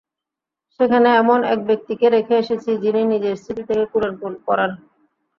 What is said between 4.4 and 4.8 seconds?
পড়ান।